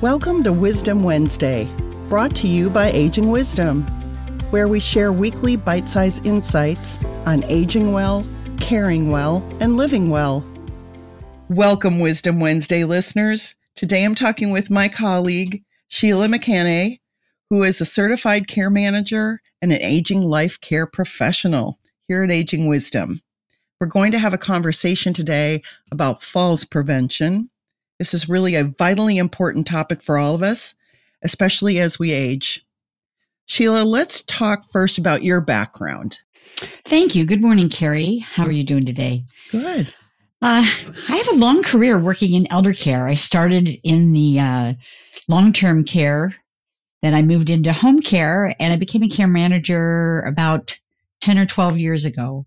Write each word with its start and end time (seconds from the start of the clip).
Welcome 0.00 0.42
to 0.44 0.52
Wisdom 0.54 1.02
Wednesday, 1.02 1.68
brought 2.08 2.34
to 2.36 2.48
you 2.48 2.70
by 2.70 2.88
Aging 2.88 3.30
Wisdom, 3.30 3.82
where 4.48 4.66
we 4.66 4.80
share 4.80 5.12
weekly 5.12 5.56
bite 5.56 5.86
sized 5.86 6.24
insights 6.24 6.98
on 7.26 7.44
aging 7.44 7.92
well, 7.92 8.26
caring 8.58 9.10
well, 9.10 9.46
and 9.60 9.76
living 9.76 10.08
well. 10.08 10.42
Welcome, 11.50 12.00
Wisdom 12.00 12.40
Wednesday 12.40 12.84
listeners. 12.84 13.56
Today 13.76 14.02
I'm 14.02 14.14
talking 14.14 14.50
with 14.52 14.70
my 14.70 14.88
colleague, 14.88 15.64
Sheila 15.88 16.28
McKannay, 16.28 17.00
who 17.50 17.62
is 17.62 17.78
a 17.78 17.84
certified 17.84 18.48
care 18.48 18.70
manager 18.70 19.42
and 19.60 19.70
an 19.70 19.82
aging 19.82 20.22
life 20.22 20.58
care 20.62 20.86
professional 20.86 21.78
here 22.08 22.22
at 22.22 22.30
Aging 22.30 22.68
Wisdom. 22.68 23.20
We're 23.78 23.86
going 23.86 24.12
to 24.12 24.18
have 24.18 24.32
a 24.32 24.38
conversation 24.38 25.12
today 25.12 25.60
about 25.92 26.22
falls 26.22 26.64
prevention 26.64 27.49
this 28.00 28.14
is 28.14 28.30
really 28.30 28.54
a 28.54 28.64
vitally 28.64 29.18
important 29.18 29.66
topic 29.66 30.00
for 30.00 30.16
all 30.16 30.34
of 30.34 30.42
us, 30.42 30.74
especially 31.22 31.78
as 31.78 31.98
we 31.98 32.12
age. 32.12 32.64
Sheila, 33.44 33.84
let's 33.84 34.22
talk 34.22 34.64
first 34.64 34.96
about 34.96 35.22
your 35.22 35.42
background. 35.42 36.20
Thank 36.86 37.14
you. 37.14 37.26
Good 37.26 37.42
morning, 37.42 37.68
Keri. 37.68 38.20
How 38.20 38.46
are 38.46 38.52
you 38.52 38.64
doing 38.64 38.86
today? 38.86 39.24
Good. 39.50 39.92
Uh, 40.40 40.64
I 41.08 41.16
have 41.16 41.28
a 41.28 41.36
long 41.36 41.62
career 41.62 41.98
working 41.98 42.32
in 42.32 42.50
elder 42.50 42.72
care. 42.72 43.06
I 43.06 43.12
started 43.12 43.68
in 43.84 44.12
the 44.12 44.40
uh, 44.40 44.72
long 45.28 45.52
term 45.52 45.84
care, 45.84 46.34
then 47.02 47.12
I 47.12 47.20
moved 47.20 47.50
into 47.50 47.70
home 47.70 48.00
care, 48.00 48.54
and 48.58 48.72
I 48.72 48.76
became 48.76 49.02
a 49.02 49.10
care 49.10 49.28
manager 49.28 50.20
about 50.20 50.74
10 51.20 51.36
or 51.36 51.44
12 51.44 51.76
years 51.76 52.06
ago. 52.06 52.46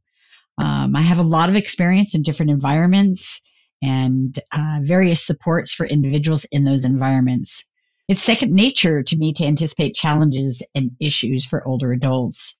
Um, 0.57 0.95
I 0.95 1.03
have 1.03 1.19
a 1.19 1.23
lot 1.23 1.49
of 1.49 1.55
experience 1.55 2.15
in 2.15 2.23
different 2.23 2.49
environments 2.49 3.39
and 3.83 4.39
uh, 4.53 4.79
various 4.81 5.25
supports 5.25 5.73
for 5.73 5.85
individuals 5.85 6.45
in 6.51 6.63
those 6.63 6.85
environments. 6.85 7.63
It's 8.07 8.21
second 8.21 8.53
nature 8.53 9.03
to 9.03 9.17
me 9.17 9.33
to 9.33 9.45
anticipate 9.45 9.95
challenges 9.95 10.61
and 10.73 10.91
issues 10.99 11.45
for 11.45 11.67
older 11.67 11.91
adults. 11.91 12.55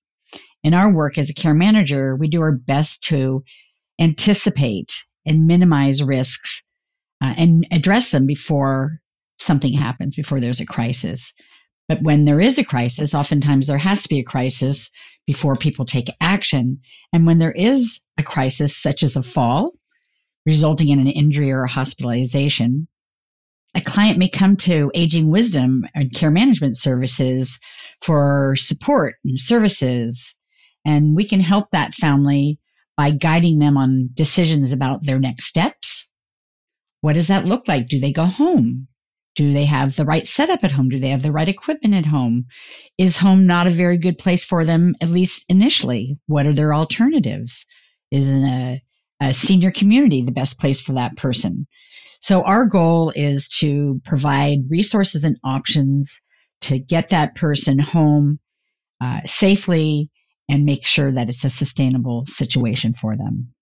In 0.64 0.74
our 0.74 0.92
work 0.92 1.18
as 1.18 1.30
a 1.30 1.34
care 1.34 1.54
manager, 1.54 2.16
we 2.16 2.28
do 2.28 2.42
our 2.42 2.52
best 2.52 3.04
to 3.06 3.44
anticipate 4.00 4.94
and 5.26 5.48
minimize 5.48 6.04
risks 6.04 6.64
uh, 7.24 7.34
and 7.38 7.68
address 7.72 8.12
them 8.12 8.26
before 8.26 9.00
something 9.40 9.74
happens, 9.74 10.16
before 10.16 10.40
there's 10.40 10.62
a 10.62 10.66
crisis. 10.66 11.32
But 11.88 12.02
when 12.02 12.26
there 12.26 12.42
is 12.42 12.58
a 12.58 12.64
crisis, 12.64 13.14
oftentimes 13.14 13.68
there 13.68 13.78
has 13.78 14.04
to 14.04 14.10
be 14.10 14.20
a 14.20 14.24
crisis 14.24 14.90
before 15.26 15.56
people 15.56 15.86
take 15.86 16.10
action. 16.22 16.80
And 17.14 17.26
when 17.26 17.38
there 17.38 17.52
is 17.52 18.00
a 18.18 18.24
crisis, 18.24 18.76
such 18.76 19.04
as 19.04 19.16
a 19.16 19.24
fall, 19.24 19.74
resulting 20.46 20.90
in 20.90 21.00
an 21.00 21.08
injury 21.08 21.52
or 21.52 21.64
a 21.64 21.70
hospitalization, 21.70 22.88
a 23.76 23.82
client 23.82 24.20
may 24.20 24.30
come 24.30 24.56
to 24.58 24.92
Aging 24.94 25.30
Wisdom 25.30 25.86
and 25.96 26.14
Care 26.14 26.30
Management 26.30 26.78
Services 26.78 27.60
for 28.02 28.56
support 28.56 29.16
and 29.26 29.40
services. 29.40 30.36
And 30.86 31.16
we 31.16 31.28
can 31.28 31.40
help 31.40 31.72
that 31.72 31.96
family 31.96 32.60
by 32.96 33.12
guiding 33.12 33.60
them 33.60 33.78
on 33.78 34.10
decisions 34.14 34.72
about 34.72 35.04
their 35.04 35.18
next 35.18 35.46
steps. 35.46 36.08
What 37.02 37.14
does 37.14 37.28
that 37.28 37.46
look 37.46 37.68
like? 37.68 37.88
Do 37.88 38.00
they 38.00 38.12
go 38.12 38.26
home? 38.26 38.88
Do 39.36 39.52
they 39.52 39.66
have 39.66 39.96
the 39.96 40.06
right 40.06 40.28
setup 40.28 40.64
at 40.64 40.72
home? 40.72 40.90
Do 40.90 41.00
they 41.00 41.10
have 41.10 41.24
the 41.24 41.32
right 41.32 41.50
equipment 41.50 41.96
at 41.96 42.06
home? 42.06 42.46
Is 43.00 43.18
home 43.18 43.48
not 43.48 43.66
a 43.66 43.72
very 43.72 43.98
good 43.98 44.20
place 44.20 44.46
for 44.46 44.64
them, 44.64 44.96
at 45.02 45.10
least 45.10 45.44
initially? 45.50 46.20
What 46.28 46.46
are 46.46 46.54
their 46.54 46.74
alternatives? 46.74 47.66
Is 48.12 48.30
a 48.30 48.80
a 49.24 49.34
senior 49.34 49.72
community 49.72 50.22
the 50.22 50.32
best 50.32 50.60
place 50.60 50.80
for 50.80 50.94
that 50.94 51.18
person. 51.18 51.68
So 52.20 52.42
our 52.44 52.66
goal 52.66 53.12
is 53.16 53.48
to 53.60 54.02
provide 54.06 54.70
resources 54.70 55.24
and 55.24 55.38
options 55.44 56.22
to 56.62 56.80
get 56.80 57.10
that 57.10 57.36
person 57.36 57.80
home 57.80 58.40
uh, 59.02 59.22
safely 59.26 60.10
and 60.50 60.66
make 60.66 60.86
sure 60.86 61.12
that 61.12 61.30
it's 61.30 61.44
a 61.44 61.50
sustainable 61.50 62.26
situation 62.26 62.94
for 62.94 63.18
them. 63.18 63.54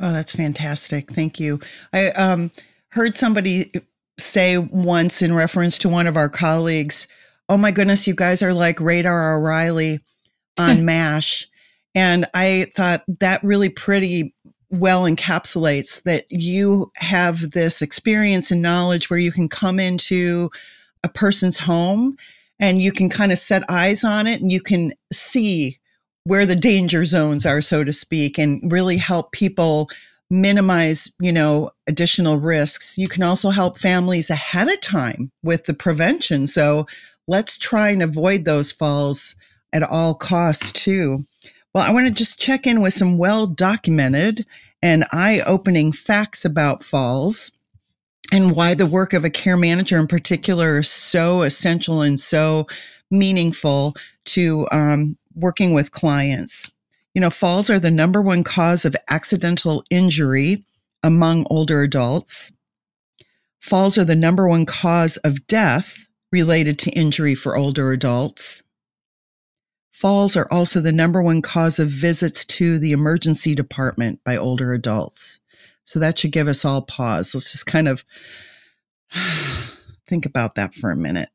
Oh, 0.00 0.12
that's 0.12 0.34
fantastic. 0.34 1.10
Thank 1.10 1.40
you. 1.40 1.60
I 1.92 2.08
um, 2.08 2.50
heard 2.92 3.14
somebody 3.14 3.70
say 4.18 4.58
once 4.58 5.22
in 5.22 5.34
reference 5.34 5.78
to 5.78 5.88
one 5.88 6.06
of 6.06 6.16
our 6.16 6.28
colleagues, 6.28 7.06
Oh 7.50 7.56
my 7.56 7.72
goodness, 7.72 8.06
you 8.06 8.14
guys 8.14 8.42
are 8.42 8.54
like 8.54 8.78
Radar 8.78 9.36
O'Reilly 9.36 9.98
on 10.56 10.84
MASH. 10.84 11.48
And 11.96 12.26
I 12.32 12.70
thought 12.76 13.02
that 13.18 13.42
really 13.42 13.70
pretty 13.70 14.36
well 14.70 15.02
encapsulates 15.02 16.02
that 16.04 16.26
you 16.30 16.92
have 16.96 17.50
this 17.50 17.82
experience 17.82 18.50
and 18.50 18.62
knowledge 18.62 19.10
where 19.10 19.18
you 19.18 19.32
can 19.32 19.48
come 19.48 19.80
into 19.80 20.50
a 21.02 21.08
person's 21.08 21.58
home 21.58 22.16
and 22.60 22.80
you 22.80 22.92
can 22.92 23.08
kind 23.08 23.32
of 23.32 23.38
set 23.38 23.68
eyes 23.68 24.04
on 24.04 24.26
it 24.26 24.40
and 24.40 24.52
you 24.52 24.60
can 24.60 24.92
see 25.12 25.78
where 26.24 26.46
the 26.46 26.56
danger 26.56 27.04
zones 27.04 27.46
are, 27.46 27.62
so 27.62 27.82
to 27.82 27.92
speak, 27.92 28.38
and 28.38 28.70
really 28.70 28.98
help 28.98 29.32
people 29.32 29.88
minimize, 30.30 31.10
you 31.18 31.32
know, 31.32 31.70
additional 31.88 32.36
risks. 32.36 32.96
You 32.96 33.08
can 33.08 33.22
also 33.22 33.50
help 33.50 33.78
families 33.78 34.30
ahead 34.30 34.68
of 34.68 34.80
time 34.80 35.32
with 35.42 35.64
the 35.64 35.74
prevention. 35.74 36.46
So 36.46 36.86
let's 37.26 37.58
try 37.58 37.90
and 37.90 38.02
avoid 38.02 38.44
those 38.44 38.70
falls 38.70 39.34
at 39.72 39.82
all 39.82 40.14
costs 40.14 40.72
too. 40.72 41.24
Well, 41.72 41.84
I 41.84 41.92
want 41.92 42.08
to 42.08 42.12
just 42.12 42.40
check 42.40 42.66
in 42.66 42.80
with 42.80 42.94
some 42.94 43.16
well 43.16 43.46
documented 43.46 44.44
and 44.82 45.04
eye 45.12 45.40
opening 45.46 45.92
facts 45.92 46.44
about 46.44 46.82
falls 46.82 47.52
and 48.32 48.56
why 48.56 48.74
the 48.74 48.86
work 48.86 49.12
of 49.12 49.24
a 49.24 49.30
care 49.30 49.56
manager 49.56 49.98
in 49.98 50.08
particular 50.08 50.78
is 50.78 50.90
so 50.90 51.42
essential 51.42 52.02
and 52.02 52.18
so 52.18 52.66
meaningful 53.10 53.94
to 54.24 54.66
um, 54.72 55.16
working 55.34 55.72
with 55.72 55.92
clients. 55.92 56.72
You 57.14 57.20
know, 57.20 57.30
falls 57.30 57.70
are 57.70 57.80
the 57.80 57.90
number 57.90 58.22
one 58.22 58.44
cause 58.44 58.84
of 58.84 58.96
accidental 59.08 59.84
injury 59.90 60.64
among 61.02 61.46
older 61.50 61.82
adults. 61.82 62.52
Falls 63.60 63.98
are 63.98 64.04
the 64.04 64.16
number 64.16 64.48
one 64.48 64.66
cause 64.66 65.16
of 65.18 65.46
death 65.46 66.08
related 66.32 66.78
to 66.80 66.90
injury 66.90 67.34
for 67.34 67.56
older 67.56 67.92
adults. 67.92 68.62
Falls 70.00 70.34
are 70.34 70.48
also 70.50 70.80
the 70.80 70.92
number 70.92 71.22
one 71.22 71.42
cause 71.42 71.78
of 71.78 71.88
visits 71.88 72.46
to 72.46 72.78
the 72.78 72.92
emergency 72.92 73.54
department 73.54 74.18
by 74.24 74.34
older 74.34 74.72
adults. 74.72 75.40
So 75.84 75.98
that 75.98 76.18
should 76.18 76.32
give 76.32 76.48
us 76.48 76.64
all 76.64 76.80
pause. 76.80 77.34
Let's 77.34 77.52
just 77.52 77.66
kind 77.66 77.86
of 77.86 78.02
think 80.08 80.24
about 80.24 80.54
that 80.54 80.72
for 80.72 80.90
a 80.90 80.96
minute. 80.96 81.28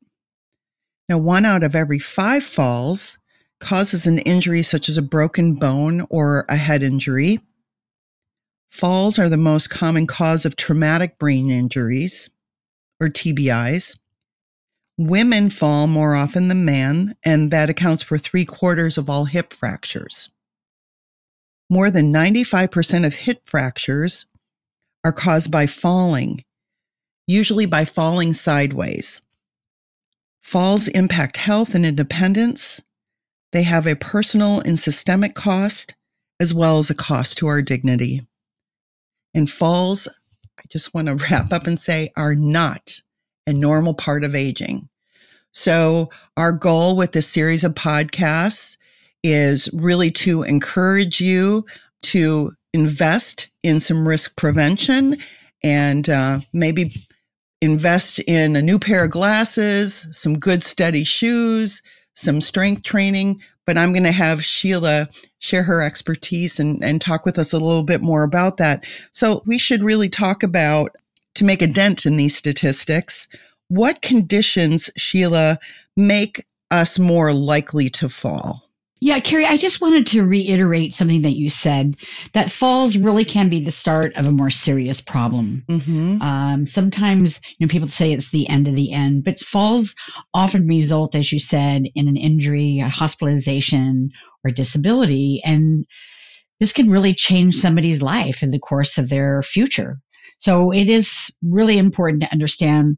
Now, 1.08 1.18
one 1.18 1.44
out 1.44 1.62
of 1.62 1.76
every 1.76 2.00
five 2.00 2.42
falls 2.42 3.18
causes 3.60 4.04
an 4.04 4.18
injury 4.18 4.64
such 4.64 4.88
as 4.88 4.98
a 4.98 5.02
broken 5.02 5.54
bone 5.54 6.04
or 6.10 6.44
a 6.48 6.56
head 6.56 6.82
injury. 6.82 7.38
Falls 8.68 9.16
are 9.16 9.28
the 9.28 9.36
most 9.36 9.70
common 9.70 10.08
cause 10.08 10.44
of 10.44 10.56
traumatic 10.56 11.20
brain 11.20 11.52
injuries 11.52 12.30
or 12.98 13.06
TBIs. 13.06 14.00
Women 14.98 15.50
fall 15.50 15.86
more 15.86 16.14
often 16.14 16.48
than 16.48 16.64
men, 16.64 17.16
and 17.22 17.50
that 17.50 17.68
accounts 17.68 18.02
for 18.02 18.16
three 18.16 18.46
quarters 18.46 18.96
of 18.96 19.10
all 19.10 19.26
hip 19.26 19.52
fractures. 19.52 20.30
More 21.68 21.90
than 21.90 22.12
95% 22.12 23.04
of 23.04 23.14
hip 23.14 23.42
fractures 23.44 24.26
are 25.04 25.12
caused 25.12 25.52
by 25.52 25.66
falling, 25.66 26.44
usually 27.26 27.66
by 27.66 27.84
falling 27.84 28.32
sideways. 28.32 29.20
Falls 30.42 30.88
impact 30.88 31.36
health 31.36 31.74
and 31.74 31.84
independence. 31.84 32.82
They 33.52 33.64
have 33.64 33.86
a 33.86 33.96
personal 33.96 34.60
and 34.60 34.78
systemic 34.78 35.34
cost, 35.34 35.94
as 36.40 36.54
well 36.54 36.78
as 36.78 36.88
a 36.88 36.94
cost 36.94 37.36
to 37.38 37.48
our 37.48 37.60
dignity. 37.60 38.26
And 39.34 39.50
falls, 39.50 40.08
I 40.58 40.62
just 40.70 40.94
want 40.94 41.08
to 41.08 41.14
wrap 41.30 41.52
up 41.52 41.66
and 41.66 41.78
say, 41.78 42.12
are 42.16 42.34
not 42.34 43.00
a 43.46 43.52
normal 43.52 43.94
part 43.94 44.24
of 44.24 44.34
aging. 44.34 44.88
So 45.56 46.10
our 46.36 46.52
goal 46.52 46.96
with 46.96 47.12
this 47.12 47.26
series 47.26 47.64
of 47.64 47.72
podcasts 47.72 48.76
is 49.22 49.70
really 49.72 50.10
to 50.10 50.42
encourage 50.42 51.18
you 51.18 51.64
to 52.02 52.52
invest 52.74 53.50
in 53.62 53.80
some 53.80 54.06
risk 54.06 54.36
prevention 54.36 55.16
and 55.64 56.10
uh, 56.10 56.40
maybe 56.52 56.92
invest 57.62 58.18
in 58.26 58.54
a 58.54 58.60
new 58.60 58.78
pair 58.78 59.04
of 59.04 59.12
glasses, 59.12 60.06
some 60.12 60.38
good 60.38 60.62
steady 60.62 61.04
shoes, 61.04 61.80
some 62.14 62.42
strength 62.42 62.82
training. 62.82 63.40
But 63.64 63.78
I'm 63.78 63.94
going 63.94 64.04
to 64.04 64.12
have 64.12 64.44
Sheila 64.44 65.08
share 65.38 65.62
her 65.62 65.80
expertise 65.80 66.60
and, 66.60 66.84
and 66.84 67.00
talk 67.00 67.24
with 67.24 67.38
us 67.38 67.54
a 67.54 67.58
little 67.58 67.82
bit 67.82 68.02
more 68.02 68.24
about 68.24 68.58
that. 68.58 68.84
So 69.10 69.42
we 69.46 69.56
should 69.56 69.82
really 69.82 70.10
talk 70.10 70.42
about 70.42 70.94
to 71.34 71.44
make 71.44 71.62
a 71.62 71.66
dent 71.66 72.04
in 72.04 72.18
these 72.18 72.36
statistics 72.36 73.26
what 73.68 74.02
conditions, 74.02 74.90
Sheila, 74.96 75.58
make 75.96 76.44
us 76.70 76.98
more 76.98 77.32
likely 77.32 77.88
to 77.90 78.08
fall? 78.08 78.66
Yeah, 78.98 79.20
Keri, 79.20 79.44
I 79.44 79.58
just 79.58 79.82
wanted 79.82 80.06
to 80.08 80.24
reiterate 80.24 80.94
something 80.94 81.22
that 81.22 81.36
you 81.36 81.50
said 81.50 81.96
that 82.32 82.50
falls 82.50 82.96
really 82.96 83.26
can 83.26 83.50
be 83.50 83.62
the 83.62 83.70
start 83.70 84.16
of 84.16 84.26
a 84.26 84.32
more 84.32 84.48
serious 84.48 85.02
problem. 85.02 85.64
Mm-hmm. 85.68 86.22
Um, 86.22 86.66
sometimes, 86.66 87.40
you 87.58 87.66
know, 87.66 87.70
people 87.70 87.88
say 87.88 88.12
it's 88.12 88.30
the 88.30 88.48
end 88.48 88.68
of 88.68 88.74
the 88.74 88.92
end, 88.92 89.22
but 89.22 89.38
falls 89.40 89.94
often 90.32 90.66
result, 90.66 91.14
as 91.14 91.30
you 91.30 91.38
said, 91.38 91.82
in 91.94 92.08
an 92.08 92.16
injury, 92.16 92.80
a 92.80 92.88
hospitalization, 92.88 94.12
or 94.42 94.50
disability. 94.50 95.42
And 95.44 95.84
this 96.58 96.72
can 96.72 96.88
really 96.88 97.12
change 97.12 97.54
somebody's 97.54 98.00
life 98.00 98.42
in 98.42 98.50
the 98.50 98.58
course 98.58 98.96
of 98.96 99.10
their 99.10 99.42
future. 99.42 99.98
So 100.38 100.70
it 100.72 100.88
is 100.88 101.30
really 101.42 101.76
important 101.76 102.22
to 102.22 102.32
understand 102.32 102.96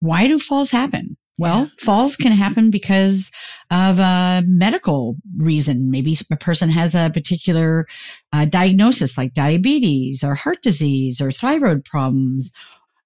why 0.00 0.28
do 0.28 0.38
falls 0.38 0.70
happen? 0.70 1.16
Well, 1.38 1.70
falls 1.78 2.16
can 2.16 2.32
happen 2.32 2.70
because 2.70 3.30
of 3.70 4.00
a 4.00 4.42
medical 4.44 5.16
reason. 5.36 5.88
Maybe 5.88 6.16
a 6.32 6.36
person 6.36 6.68
has 6.70 6.96
a 6.96 7.10
particular 7.14 7.86
uh, 8.32 8.46
diagnosis 8.46 9.16
like 9.16 9.34
diabetes 9.34 10.24
or 10.24 10.34
heart 10.34 10.62
disease 10.62 11.20
or 11.20 11.30
thyroid 11.30 11.84
problems, 11.84 12.50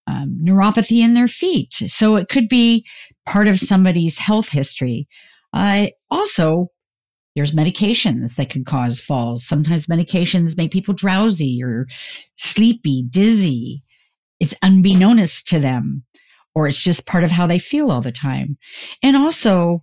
um, 0.07 0.41
neuropathy 0.43 1.03
in 1.03 1.13
their 1.13 1.29
feet. 1.29 1.75
So 1.75 2.17
it 2.17 2.31
could 2.31 2.49
be 2.49 2.87
part 3.27 3.49
of 3.49 3.61
somebody's 3.61 4.17
health 4.17 4.49
history. 4.49 5.09
Uh, 5.53 5.89
also, 6.11 6.69
there's 7.37 7.53
medications 7.53 8.37
that 8.37 8.49
can 8.49 8.65
cause 8.65 8.99
falls. 8.99 9.47
Sometimes 9.47 9.87
medications 9.87 10.57
make 10.57 10.73
people 10.73 10.95
drowsy 10.95 11.63
or 11.63 11.87
sleepy, 12.37 13.05
dizzy. 13.11 13.83
It's 14.41 14.55
unbeknownst 14.63 15.49
to 15.49 15.61
them 15.61 16.05
or 16.55 16.69
it's 16.69 16.83
just 16.83 17.07
part 17.07 17.25
of 17.25 17.31
how 17.31 17.47
they 17.47 17.59
feel 17.59 17.91
all 17.91 18.03
the 18.03 18.13
time. 18.13 18.59
And 19.03 19.17
also, 19.17 19.83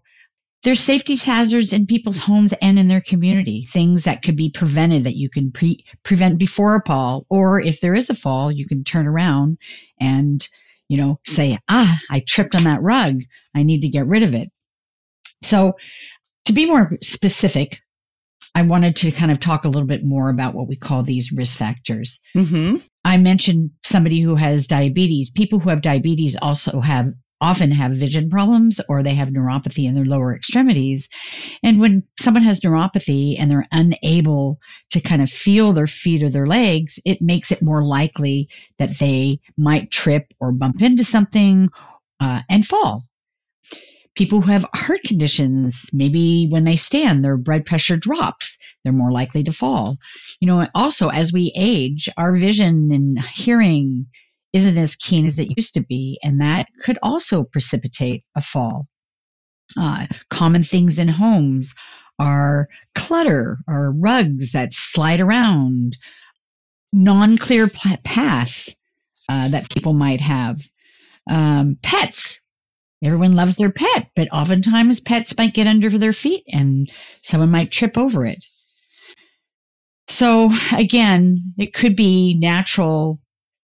there's 0.64 0.80
safety 0.80 1.16
hazards 1.16 1.72
in 1.72 1.86
people's 1.88 2.18
homes 2.18 2.54
and 2.62 2.78
in 2.78 2.88
their 2.88 3.02
community, 3.02 3.66
things 3.72 4.04
that 4.04 4.22
could 4.22 4.36
be 4.36 4.52
prevented 4.52 5.06
that 5.06 5.16
you 5.16 5.30
can 5.30 5.52
pre- 5.52 5.86
prevent 6.04 6.38
before 6.38 6.76
a 6.76 6.86
fall, 6.86 7.26
or 7.30 7.60
if 7.60 7.80
there 7.80 7.96
is 7.96 8.10
a 8.10 8.16
fall, 8.16 8.52
you 8.52 8.66
can 8.66 8.84
turn 8.84 9.08
around 9.08 9.58
and, 10.00 10.46
you 10.90 10.98
know, 10.98 11.20
say, 11.26 11.58
ah, 11.70 11.98
I 12.10 12.22
tripped 12.28 12.56
on 12.56 12.66
that 12.66 12.82
rug. 12.82 13.22
I 13.56 13.64
need 13.64 13.82
to 13.82 13.90
get 13.90 14.08
rid 14.08 14.24
of 14.24 14.36
it. 14.36 14.50
So 15.42 15.74
to 16.46 16.54
be 16.54 16.66
more 16.66 16.90
specific, 17.02 17.78
I 18.54 18.64
wanted 18.64 18.98
to 18.98 19.12
kind 19.12 19.32
of 19.32 19.40
talk 19.40 19.64
a 19.64 19.70
little 19.70 19.88
bit 19.88 20.04
more 20.04 20.30
about 20.30 20.56
what 20.56 20.68
we 20.68 20.76
call 20.76 21.04
these 21.04 21.32
risk 21.32 21.58
factors. 21.58 22.20
Mm-hmm. 22.36 22.78
I 23.10 23.18
mentioned 23.18 23.72
somebody 23.84 24.22
who 24.22 24.36
has 24.36 24.68
diabetes. 24.68 25.32
People 25.32 25.58
who 25.58 25.72
have 25.72 25.82
diabetes 25.82 26.36
also 26.40 26.80
have 26.80 27.08
often 27.42 27.72
have 27.72 27.94
vision 27.94 28.30
problems 28.30 28.80
or 28.88 29.02
they 29.02 29.16
have 29.16 29.30
neuropathy 29.30 29.86
in 29.86 29.96
their 29.96 30.06
lower 30.06 30.36
extremities. 30.36 31.10
And 31.64 31.80
when 31.80 32.04
someone 32.20 32.44
has 32.44 32.60
neuropathy 32.60 33.36
and 33.40 33.50
they're 33.50 33.66
unable 33.72 34.60
to 34.92 35.02
kind 35.02 35.24
of 35.24 35.30
feel 35.32 35.74
their 35.74 35.88
feet 35.88 36.22
or 36.22 36.30
their 36.30 36.46
legs, 36.46 37.00
it 37.04 37.20
makes 37.20 37.52
it 37.52 37.64
more 37.64 37.84
likely 37.84 38.48
that 38.78 39.00
they 39.00 39.40
might 39.58 39.90
trip 39.90 40.32
or 40.40 40.52
bump 40.52 40.80
into 40.80 41.04
something 41.04 41.70
uh, 42.20 42.42
and 42.48 42.64
fall 42.64 43.02
people 44.20 44.42
who 44.42 44.52
have 44.52 44.66
heart 44.76 45.02
conditions, 45.04 45.86
maybe 45.94 46.46
when 46.50 46.66
they 46.66 46.76
stand, 46.76 47.24
their 47.24 47.38
blood 47.38 47.66
pressure 47.66 47.96
drops. 47.96 48.58
They're 48.84 48.94
more 48.94 49.12
likely 49.12 49.44
to 49.44 49.54
fall. 49.54 49.98
You 50.40 50.48
know, 50.48 50.68
also 50.74 51.10
as 51.10 51.34
we 51.34 51.52
age, 51.56 52.10
our 52.18 52.34
vision 52.36 52.92
and 52.92 53.20
hearing 53.20 54.08
isn't 54.54 54.78
as 54.78 54.96
keen 54.96 55.26
as 55.26 55.38
it 55.38 55.54
used 55.56 55.74
to 55.76 55.82
be, 55.82 56.20
and 56.24 56.42
that 56.42 56.68
could 56.84 56.98
also 57.04 57.44
precipitate 57.44 58.24
a 58.36 58.42
fall. 58.42 58.88
Uh, 59.78 60.08
common 60.30 60.64
things 60.64 60.98
in 60.98 61.08
homes 61.08 61.74
are 62.18 62.68
clutter 62.96 63.60
or 63.68 63.92
rugs 63.92 64.52
that 64.54 64.74
slide 64.74 65.20
around, 65.20 65.98
non 66.92 67.38
clear 67.38 67.70
paths 67.70 68.74
uh, 69.30 69.50
that 69.50 69.70
people 69.70 69.94
might 69.94 70.22
have, 70.22 70.60
um, 71.30 71.78
pets 71.84 72.40
Everyone 73.02 73.34
loves 73.34 73.56
their 73.56 73.72
pet, 73.72 74.10
but 74.16 74.28
oftentimes 74.34 75.00
pets 75.00 75.38
might 75.38 75.54
get 75.54 75.68
under 75.68 75.90
their 75.90 76.12
feet 76.12 76.44
and 76.52 76.92
someone 77.22 77.50
might 77.50 77.72
trip 77.72 77.98
over 77.98 78.26
it. 78.26 78.44
So 80.10 80.50
again, 80.74 81.54
it 81.58 81.74
could 81.74 81.96
be 81.96 82.36
natural 82.38 83.20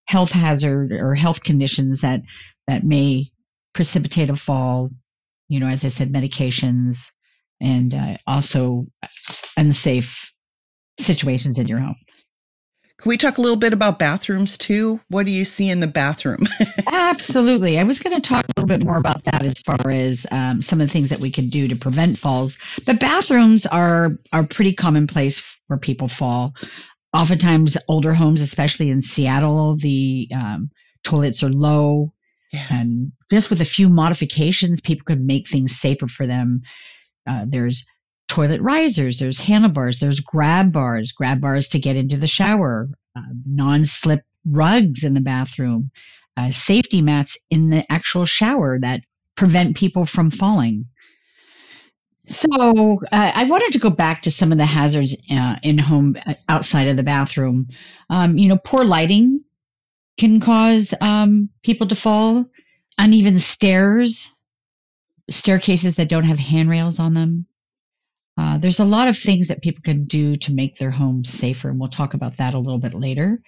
health 0.07 0.31
hazard 0.31 0.91
or 0.91 1.15
health 1.15 1.43
conditions 1.43 2.01
that 2.01 2.21
that 2.67 2.83
may 2.83 3.25
precipitate 3.73 4.29
a 4.29 4.35
fall. 4.35 4.89
You 5.49 5.59
know, 5.59 5.67
as 5.67 5.83
I 5.83 5.89
said, 5.89 6.11
medications 6.11 6.97
and 7.59 7.93
uh, 7.93 8.17
also 8.27 8.85
unsafe 9.57 10.31
situations 10.99 11.57
in 11.59 11.67
your 11.67 11.79
home. 11.79 11.95
Can 12.97 13.09
we 13.09 13.17
talk 13.17 13.37
a 13.37 13.41
little 13.41 13.57
bit 13.57 13.73
about 13.73 13.99
bathrooms 13.99 14.57
too? 14.57 15.01
What 15.09 15.25
do 15.25 15.31
you 15.31 15.43
see 15.43 15.69
in 15.69 15.81
the 15.81 15.87
bathroom? 15.87 16.39
Absolutely. 16.87 17.77
I 17.77 17.83
was 17.83 17.99
going 17.99 18.19
to 18.19 18.25
talk 18.25 18.45
a 18.45 18.61
little 18.61 18.67
bit 18.67 18.85
more 18.85 18.97
about 18.97 19.25
that 19.25 19.43
as 19.43 19.55
far 19.59 19.91
as 19.91 20.25
um, 20.31 20.61
some 20.61 20.79
of 20.79 20.87
the 20.87 20.93
things 20.93 21.09
that 21.09 21.19
we 21.19 21.29
can 21.29 21.49
do 21.49 21.67
to 21.67 21.75
prevent 21.75 22.17
falls. 22.17 22.57
But 22.85 23.01
bathrooms 23.01 23.65
are 23.65 24.11
are 24.31 24.47
pretty 24.47 24.73
commonplace 24.73 25.43
where 25.67 25.77
people 25.77 26.07
fall. 26.07 26.53
Oftentimes, 27.13 27.77
older 27.87 28.13
homes, 28.13 28.41
especially 28.41 28.89
in 28.89 29.01
Seattle, 29.01 29.77
the 29.77 30.29
um, 30.33 30.69
toilets 31.03 31.43
are 31.43 31.49
low, 31.49 32.13
yeah. 32.51 32.65
and 32.69 33.11
just 33.29 33.49
with 33.49 33.61
a 33.61 33.65
few 33.65 33.89
modifications, 33.89 34.81
people 34.81 35.05
could 35.05 35.21
make 35.21 35.47
things 35.47 35.77
safer 35.77 36.07
for 36.07 36.27
them. 36.27 36.61
Uh, 37.27 37.45
there's 37.47 37.85
toilet 38.35 38.61
risers, 38.61 39.17
there's 39.17 39.39
handlebars, 39.39 39.97
there's 39.99 40.19
grab 40.19 40.73
bars, 40.73 41.13
grab 41.13 41.39
bars 41.39 41.69
to 41.69 41.79
get 41.79 41.95
into 41.95 42.17
the 42.17 42.27
shower, 42.27 42.89
uh, 43.15 43.21
non 43.45 43.85
slip 43.85 44.23
rugs 44.45 45.05
in 45.05 45.13
the 45.13 45.21
bathroom, 45.21 45.89
uh, 46.35 46.51
safety 46.51 47.01
mats 47.01 47.37
in 47.49 47.69
the 47.69 47.89
actual 47.89 48.25
shower 48.25 48.77
that 48.81 48.99
prevent 49.35 49.77
people 49.77 50.05
from 50.05 50.31
falling. 50.31 50.85
So 52.25 52.99
uh, 53.09 53.31
I 53.33 53.45
wanted 53.45 53.71
to 53.73 53.79
go 53.79 53.89
back 53.89 54.23
to 54.23 54.31
some 54.31 54.51
of 54.51 54.57
the 54.57 54.65
hazards 54.65 55.15
uh, 55.31 55.55
in 55.63 55.77
home 55.77 56.17
uh, 56.25 56.33
outside 56.49 56.89
of 56.89 56.97
the 56.97 57.03
bathroom. 57.03 57.67
Um, 58.09 58.37
you 58.37 58.49
know, 58.49 58.57
poor 58.57 58.83
lighting 58.83 59.45
can 60.17 60.41
cause 60.41 60.93
um, 60.99 61.49
people 61.63 61.87
to 61.87 61.95
fall. 61.95 62.45
Uneven 62.97 63.39
stairs, 63.39 64.29
staircases 65.29 65.95
that 65.95 66.09
don't 66.09 66.23
have 66.25 66.39
handrails 66.39 66.99
on 66.99 67.13
them, 67.13 67.45
uh, 68.37 68.57
there's 68.57 68.79
a 68.79 68.85
lot 68.85 69.07
of 69.07 69.17
things 69.17 69.47
that 69.47 69.61
people 69.61 69.81
can 69.81 70.05
do 70.05 70.35
to 70.35 70.53
make 70.53 70.75
their 70.75 70.91
homes 70.91 71.29
safer, 71.29 71.69
and 71.69 71.79
we'll 71.79 71.89
talk 71.89 72.13
about 72.13 72.37
that 72.37 72.53
a 72.53 72.59
little 72.59 72.79
bit 72.79 72.93
later. 72.93 73.41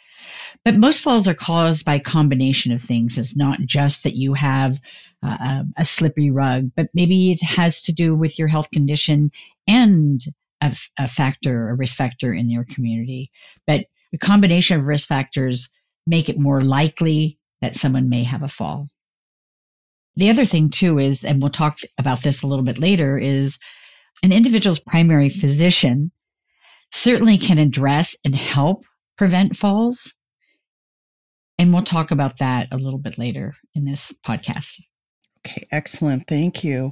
But 0.64 0.78
most 0.78 1.02
falls 1.02 1.28
are 1.28 1.34
caused 1.34 1.86
by 1.86 1.96
a 1.96 2.00
combination 2.00 2.72
of 2.72 2.82
things. 2.82 3.18
It's 3.18 3.36
not 3.36 3.60
just 3.62 4.04
that 4.04 4.16
you 4.16 4.34
have 4.34 4.80
uh, 5.24 5.64
a 5.78 5.86
slippery 5.86 6.32
rug, 6.32 6.72
but 6.76 6.88
maybe 6.94 7.32
it 7.32 7.42
has 7.42 7.84
to 7.84 7.92
do 7.92 8.16
with 8.16 8.40
your 8.40 8.48
health 8.48 8.72
condition 8.72 9.32
and 9.68 10.22
a, 10.62 10.76
a 10.98 11.08
factor, 11.08 11.70
a 11.70 11.76
risk 11.76 11.98
factor 11.98 12.34
in 12.34 12.50
your 12.50 12.64
community. 12.64 13.32
But 13.66 13.86
a 14.14 14.18
combination 14.18 14.80
of 14.80 14.86
risk 14.86 15.08
factors 15.08 15.70
make 16.06 16.30
it 16.30 16.40
more 16.40 16.62
likely 16.62 17.40
that 17.62 17.76
someone 17.76 18.10
may 18.10 18.24
have 18.24 18.44
a 18.44 18.48
fall. 18.48 18.88
The 20.16 20.30
other 20.30 20.46
thing 20.46 20.70
too 20.70 20.98
is, 20.98 21.24
and 21.24 21.42
we'll 21.42 21.52
talk 21.52 21.80
about 21.98 22.24
this 22.24 22.42
a 22.42 22.48
little 22.48 22.66
bit 22.66 22.80
later, 22.80 23.18
is 23.18 23.58
an 24.24 24.32
individual's 24.32 24.80
primary 24.80 25.30
physician 25.30 26.12
certainly 26.92 27.38
can 27.38 27.60
address 27.60 28.16
and 28.24 28.36
help 28.36 28.84
prevent 29.18 29.56
falls. 29.56 30.14
And 31.60 31.74
we'll 31.74 31.84
talk 31.84 32.12
about 32.12 32.38
that 32.40 32.68
a 32.72 32.78
little 32.78 33.00
bit 33.00 33.18
later 33.18 33.56
in 33.74 33.86
this 33.86 34.14
podcast. 34.26 34.82
Okay, 35.40 35.68
excellent. 35.72 36.28
Thank 36.28 36.64
you. 36.64 36.92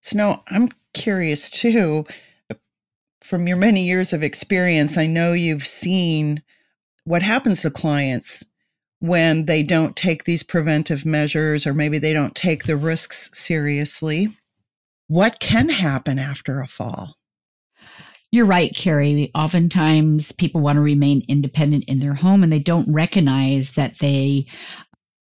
So 0.00 0.16
now 0.16 0.44
I'm 0.48 0.68
curious 0.92 1.48
too, 1.48 2.04
from 3.22 3.48
your 3.48 3.56
many 3.56 3.84
years 3.84 4.12
of 4.12 4.22
experience, 4.22 4.98
I 4.98 5.06
know 5.06 5.32
you've 5.32 5.66
seen 5.66 6.42
what 7.04 7.22
happens 7.22 7.62
to 7.62 7.70
clients 7.70 8.44
when 9.00 9.46
they 9.46 9.62
don't 9.62 9.96
take 9.96 10.24
these 10.24 10.42
preventive 10.42 11.04
measures 11.06 11.66
or 11.66 11.74
maybe 11.74 11.98
they 11.98 12.12
don't 12.12 12.34
take 12.34 12.64
the 12.64 12.76
risks 12.76 13.30
seriously 13.32 14.28
what 15.08 15.38
can 15.38 15.68
happen 15.68 16.18
after 16.18 16.60
a 16.60 16.66
fall? 16.66 17.16
You're 18.30 18.46
right, 18.46 18.74
Keri. 18.74 19.30
Oftentimes 19.34 20.32
people 20.32 20.60
want 20.60 20.76
to 20.76 20.82
remain 20.82 21.22
independent 21.28 21.84
in 21.86 21.98
their 21.98 22.14
home 22.14 22.42
and 22.42 22.52
they 22.52 22.58
don't 22.58 22.92
recognize 22.92 23.72
that 23.74 23.98
they 24.00 24.46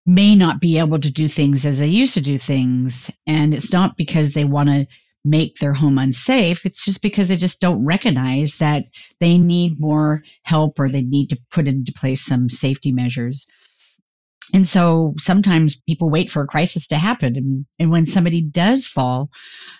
may 0.06 0.36
not 0.36 0.60
be 0.62 0.78
able 0.78 1.00
to 1.00 1.12
do 1.12 1.28
things 1.28 1.66
as 1.66 1.80
they 1.80 1.88
used 1.88 2.14
to 2.16 2.22
do 2.22 2.38
things. 2.38 3.10
And 3.26 3.54
it's 3.54 3.74
not 3.74 3.98
because 3.98 4.34
they 4.34 4.46
want 4.46 4.70
to 4.70 4.86
make 5.26 5.56
their 5.56 5.74
home 5.74 5.98
unsafe. 5.98 6.66
It's 6.66 6.86
just 6.86 7.02
because 7.02 7.28
they 7.28 7.36
just 7.36 7.60
don't 7.60 7.84
recognize 7.86 8.56
that 8.58 8.86
they 9.20 9.38
need 9.38 9.80
more 9.80 10.24
help 10.44 10.80
or 10.80 10.90
they 10.90 11.02
need 11.02 11.28
to 11.30 11.40
put 11.52 11.68
into 11.68 11.94
place 11.94 12.26
some 12.26 12.50
safety 12.50 12.92
measures. 12.92 13.46
And 14.54 14.68
so 14.68 15.14
sometimes 15.18 15.80
people 15.88 16.10
wait 16.10 16.30
for 16.30 16.42
a 16.42 16.48
crisis 16.48 16.88
to 16.88 16.98
happen. 16.98 17.36
And, 17.36 17.66
and 17.78 17.92
when 17.92 18.06
somebody 18.06 18.42
does 18.42 18.88
fall, 18.88 19.30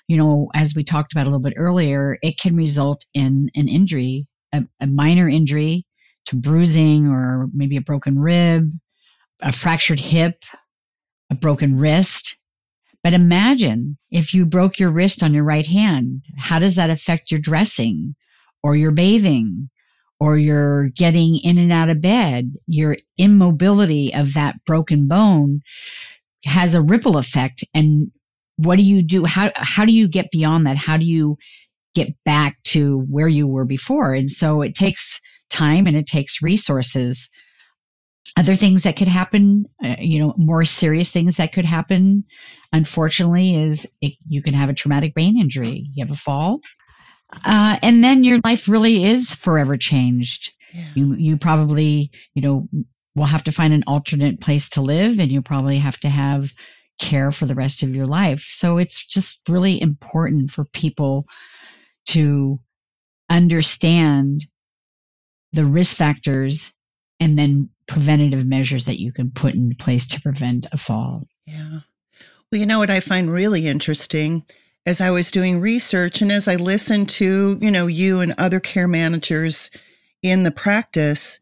you 0.08 0.18
know, 0.18 0.50
as 0.54 0.76
we 0.76 0.84
talked 0.84 1.14
about 1.14 1.26
a 1.26 1.30
little 1.30 1.42
bit 1.42 1.54
earlier, 1.58 2.18
it 2.22 2.40
can 2.40 2.56
result 2.56 3.06
in 3.14 3.50
an 3.56 3.68
injury, 3.68 4.28
a, 4.54 4.62
a 4.80 4.88
minor 4.88 5.28
injury 5.28 5.86
to 6.28 6.36
bruising 6.36 7.08
or 7.08 7.48
maybe 7.54 7.78
a 7.78 7.82
broken 7.82 8.20
rib, 8.20 8.72
a 9.42 9.52
fractured 9.52 10.00
hip, 10.00 10.44
a 11.32 11.36
broken 11.36 11.80
wrist. 11.80 12.38
But 13.04 13.14
imagine 13.14 13.98
if 14.12 14.34
you 14.34 14.46
broke 14.46 14.80
your 14.80 14.92
wrist 14.92 15.24
on 15.24 15.34
your 15.34 15.46
right 15.46 15.66
hand, 15.66 16.24
how 16.38 16.60
does 16.60 16.76
that 16.76 16.90
affect 16.90 17.32
your 17.32 17.40
dressing 17.40 18.16
or 18.62 18.76
your 18.76 18.92
bathing 18.92 19.70
or 20.20 20.38
you're 20.38 20.90
getting 20.90 21.38
in 21.38 21.58
and 21.58 21.72
out 21.72 21.90
of 21.90 22.02
bed? 22.02 22.54
Your 22.68 22.98
immobility 23.18 24.14
of 24.14 24.34
that 24.34 24.56
broken 24.66 25.08
bone 25.08 25.62
has 26.46 26.74
a 26.74 26.82
ripple 26.82 27.18
effect. 27.18 27.64
And 27.74 28.12
what 28.58 28.78
do 28.78 28.84
you 28.84 29.02
do? 29.02 29.26
How, 29.26 29.52
how 29.56 29.86
do 29.86 29.94
you 29.94 30.08
get 30.08 30.32
beyond 30.32 30.66
that? 30.66 30.78
How 30.78 30.98
do 30.98 31.06
you 31.06 31.38
get 31.96 32.10
back 32.26 32.62
to 32.66 33.06
where 33.10 33.28
you 33.28 33.48
were 33.48 33.66
before? 33.66 34.14
And 34.14 34.30
so 34.32 34.62
it 34.62 34.76
takes 34.76 35.20
time 35.50 35.88
and 35.88 35.98
it 35.98 36.08
takes 36.08 36.42
resources 36.42 37.30
other 38.38 38.56
things 38.56 38.84
that 38.84 38.96
could 38.96 39.08
happen, 39.08 39.66
uh, 39.84 39.96
you 40.00 40.20
know, 40.20 40.34
more 40.38 40.66
serious 40.66 41.12
things 41.12 41.38
that 41.38 41.52
could 41.54 41.66
happen, 41.66 42.24
unfortunately, 42.72 43.56
is 43.56 43.88
it, 44.02 44.14
you 44.28 44.42
can 44.42 44.54
have 44.54 44.70
a 44.70 44.74
traumatic 44.74 45.14
brain 45.14 45.38
injury. 45.38 45.90
You 45.94 46.06
have 46.06 46.14
a 46.14 46.20
fall, 46.20 46.62
uh, 47.32 47.78
and 47.82 48.04
then 48.04 48.24
your 48.24 48.40
life 48.44 48.68
really 48.68 49.04
is 49.04 49.30
forever 49.32 49.78
changed. 49.78 50.54
Yeah. 50.74 50.90
You 50.96 51.14
you 51.16 51.38
probably 51.38 52.12
you 52.34 52.42
know 52.42 52.68
will 53.16 53.26
have 53.26 53.44
to 53.46 53.52
find 53.52 53.74
an 53.74 53.84
alternate 53.88 54.40
place 54.40 54.70
to 54.72 54.82
live, 54.82 55.20
and 55.20 55.32
you 55.32 55.42
probably 55.42 55.80
have 55.80 55.98
to 56.00 56.10
have 56.10 56.52
care 57.00 57.32
for 57.32 57.46
the 57.46 57.56
rest 57.56 57.82
of 57.82 57.96
your 57.96 58.08
life. 58.08 58.42
So 58.42 58.78
it's 58.78 59.04
just 59.06 59.40
really 59.48 59.82
important 59.82 60.52
for 60.52 60.66
people 60.66 61.26
to 62.08 62.60
understand 63.30 64.46
the 65.54 65.66
risk 65.66 65.96
factors 65.96 66.72
and 67.20 67.38
then 67.38 67.70
preventative 67.88 68.46
measures 68.46 68.86
that 68.86 69.00
you 69.00 69.12
can 69.12 69.32
put 69.32 69.54
in 69.54 69.76
place 69.76 70.08
to 70.10 70.22
prevent 70.22 70.68
a 70.72 70.78
fall. 70.78 71.24
Yeah. 71.46 71.80
Well, 72.52 72.60
you 72.60 72.66
know 72.66 72.80
what 72.80 72.90
I 72.90 73.00
find 73.00 73.32
really 73.32 73.68
interesting 73.68 74.44
as 74.86 75.02
I 75.02 75.12
was 75.12 75.32
doing 75.32 75.60
research 75.60 76.22
and 76.22 76.32
as 76.32 76.48
I 76.48 76.56
listened 76.56 77.10
to, 77.10 77.58
you 77.62 77.72
know, 77.72 77.88
you 77.88 78.22
and 78.22 78.34
other 78.38 78.60
care 78.60 78.88
managers 78.88 79.70
in 80.22 80.44
the 80.44 80.52
practice 80.52 81.40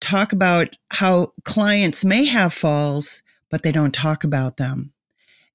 talk 0.00 0.32
about 0.32 0.76
how 0.90 1.32
clients 1.44 2.04
may 2.04 2.24
have 2.24 2.52
falls, 2.52 3.22
but 3.50 3.62
they 3.62 3.72
don't 3.72 3.94
talk 3.94 4.24
about 4.24 4.56
them. 4.56 4.92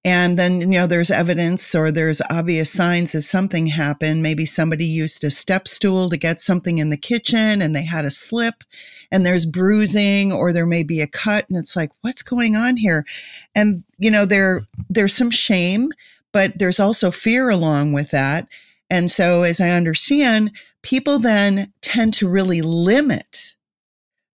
And 0.07 0.39
then, 0.39 0.61
you 0.61 0.67
know, 0.67 0.87
there's 0.87 1.11
evidence 1.11 1.75
or 1.75 1.91
there's 1.91 2.21
obvious 2.29 2.71
signs 2.71 3.11
that 3.11 3.23
something 3.23 3.67
happened. 3.67 4.23
Maybe 4.23 4.45
somebody 4.45 4.85
used 4.85 5.21
a 5.23 5.29
step 5.29 5.67
stool 5.67 6.09
to 6.09 6.15
get 6.15 6.39
something 6.39 6.77
in 6.77 6.91
the 6.91 6.97
kitchen 6.97 7.61
and 7.61 7.75
they 7.75 7.83
had 7.83 8.05
a 8.05 8.09
slip 8.09 8.63
and 9.11 9.25
there's 9.25 9.45
bruising 9.45 10.31
or 10.31 10.53
there 10.53 10.65
may 10.65 10.83
be 10.83 11.01
a 11.01 11.07
cut 11.07 11.45
and 11.49 11.59
it's 11.59 11.75
like, 11.75 11.91
what's 12.01 12.21
going 12.21 12.55
on 12.55 12.77
here? 12.77 13.05
And, 13.53 13.83
you 13.97 14.09
know, 14.09 14.25
there, 14.25 14.61
there's 14.89 15.13
some 15.13 15.31
shame, 15.31 15.91
but 16.37 16.59
there's 16.59 16.79
also 16.79 17.09
fear 17.09 17.49
along 17.49 17.93
with 17.93 18.11
that. 18.11 18.47
And 18.91 19.09
so 19.09 19.41
as 19.41 19.59
I 19.59 19.71
understand, 19.71 20.51
people 20.83 21.17
then 21.17 21.73
tend 21.81 22.13
to 22.13 22.29
really 22.29 22.61
limit 22.61 23.55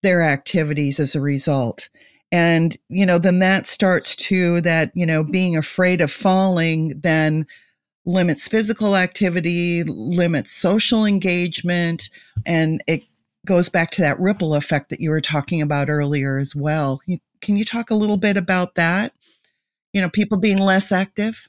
their 0.04 0.22
activities 0.22 1.00
as 1.00 1.16
a 1.16 1.20
result. 1.20 1.88
And, 2.30 2.76
you 2.88 3.04
know, 3.04 3.18
then 3.18 3.40
that 3.40 3.66
starts 3.66 4.14
to 4.14 4.60
that, 4.60 4.92
you 4.94 5.06
know, 5.06 5.24
being 5.24 5.56
afraid 5.56 6.00
of 6.00 6.12
falling 6.12 7.00
then 7.00 7.48
limits 8.06 8.46
physical 8.46 8.94
activity, 8.94 9.82
limits 9.82 10.52
social 10.52 11.04
engagement, 11.04 12.10
and 12.46 12.80
it 12.86 13.02
goes 13.44 13.68
back 13.68 13.90
to 13.90 14.02
that 14.02 14.20
ripple 14.20 14.54
effect 14.54 14.90
that 14.90 15.00
you 15.00 15.10
were 15.10 15.20
talking 15.20 15.60
about 15.60 15.90
earlier 15.90 16.38
as 16.38 16.54
well. 16.54 17.02
Can 17.40 17.56
you 17.56 17.64
talk 17.64 17.90
a 17.90 17.96
little 17.96 18.18
bit 18.18 18.36
about 18.36 18.76
that? 18.76 19.14
You 19.92 20.00
know, 20.00 20.08
people 20.08 20.38
being 20.38 20.58
less 20.58 20.92
active? 20.92 21.48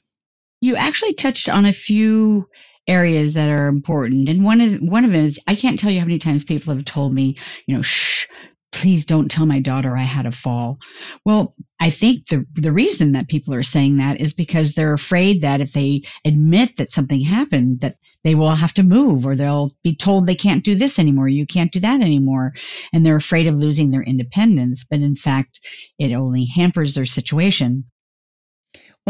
You 0.60 0.76
actually 0.76 1.14
touched 1.14 1.48
on 1.48 1.64
a 1.66 1.72
few 1.72 2.46
areas 2.86 3.34
that 3.34 3.48
are 3.48 3.68
important. 3.68 4.28
And 4.28 4.44
one 4.44 4.60
of 4.60 4.74
one 4.80 5.04
of 5.04 5.14
it 5.14 5.24
is 5.24 5.38
I 5.46 5.54
can't 5.54 5.78
tell 5.78 5.90
you 5.90 6.00
how 6.00 6.06
many 6.06 6.18
times 6.18 6.44
people 6.44 6.74
have 6.74 6.84
told 6.84 7.14
me, 7.14 7.36
you 7.66 7.76
know, 7.76 7.82
shh, 7.82 8.26
please 8.72 9.04
don't 9.04 9.30
tell 9.30 9.46
my 9.46 9.60
daughter 9.60 9.96
I 9.96 10.02
had 10.02 10.26
a 10.26 10.32
fall. 10.32 10.78
Well, 11.24 11.54
I 11.80 11.90
think 11.90 12.26
the 12.26 12.44
the 12.54 12.72
reason 12.72 13.12
that 13.12 13.28
people 13.28 13.54
are 13.54 13.62
saying 13.62 13.96
that 13.98 14.20
is 14.20 14.32
because 14.32 14.72
they're 14.72 14.92
afraid 14.92 15.42
that 15.42 15.60
if 15.60 15.72
they 15.72 16.02
admit 16.24 16.76
that 16.76 16.90
something 16.90 17.20
happened 17.20 17.80
that 17.80 17.96
they 18.22 18.34
will 18.34 18.54
have 18.54 18.74
to 18.74 18.82
move 18.82 19.24
or 19.24 19.34
they'll 19.34 19.74
be 19.82 19.96
told 19.96 20.26
they 20.26 20.34
can't 20.34 20.64
do 20.64 20.74
this 20.74 20.98
anymore, 20.98 21.28
you 21.28 21.46
can't 21.46 21.72
do 21.72 21.80
that 21.80 22.00
anymore, 22.00 22.52
and 22.92 23.04
they're 23.04 23.16
afraid 23.16 23.46
of 23.46 23.54
losing 23.54 23.90
their 23.90 24.02
independence, 24.02 24.84
but 24.88 25.00
in 25.00 25.16
fact, 25.16 25.58
it 25.98 26.12
only 26.12 26.44
hampers 26.44 26.94
their 26.94 27.06
situation. 27.06 27.84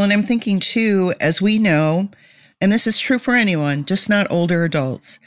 Well, 0.01 0.05
and 0.05 0.15
I'm 0.15 0.23
thinking 0.23 0.61
too 0.61 1.13
as 1.21 1.43
we 1.43 1.59
know, 1.59 2.09
and 2.59 2.73
this 2.73 2.87
is 2.87 2.99
true 2.99 3.19
for 3.19 3.35
anyone, 3.35 3.85
just 3.85 4.09
not 4.09 4.33
older 4.33 4.65
adults, 4.65 5.21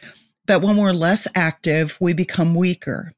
that 0.47 0.63
when 0.63 0.77
we're 0.77 0.93
less 0.93 1.27
active, 1.35 1.95
we 2.01 2.11
become 2.11 2.55
weaker 2.55 3.13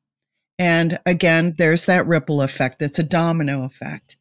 and 0.60 1.00
again, 1.06 1.56
there's 1.58 1.86
that 1.86 2.06
ripple 2.08 2.42
effect. 2.42 2.80
That's 2.80 3.00
a 3.00 3.04
domino 3.04 3.64
effect. 3.64 4.18